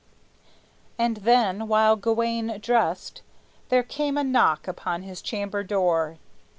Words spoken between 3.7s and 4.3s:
came a